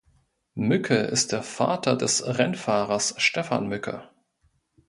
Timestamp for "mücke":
0.55-0.95, 3.67-4.09